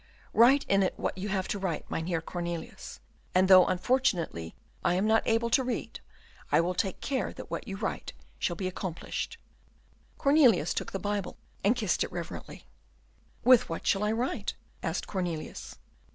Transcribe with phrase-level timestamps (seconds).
[0.33, 2.99] Write in it what you have to write, Mynheer Cornelius;
[3.35, 5.99] and though, unfortunately, I am not able to read,
[6.51, 9.37] I will take care that what you write shall be accomplished."
[10.17, 12.65] Cornelius took the Bible, and kissed it reverently.
[13.43, 15.75] "With what shall I write?" asked Cornelius.